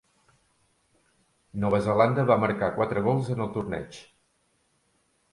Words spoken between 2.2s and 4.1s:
va marcar quatre gols en el torneig.